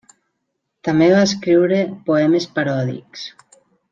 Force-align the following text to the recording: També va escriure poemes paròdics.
També 0.87 1.09
va 1.15 1.19
escriure 1.27 1.83
poemes 2.09 2.49
paròdics. 2.57 3.29